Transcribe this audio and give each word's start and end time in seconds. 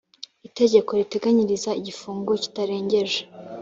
itegeko 0.47 0.89
riteganyiriza 0.99 1.69
igifungo 1.79 2.31
kitarengeje 2.43 3.19